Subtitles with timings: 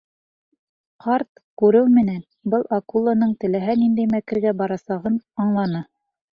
[1.05, 1.27] Ҡарт,
[1.63, 2.17] күреү менән,
[2.55, 5.87] был акуланың теләһә ниндәй мәкергә барасағын аңланы.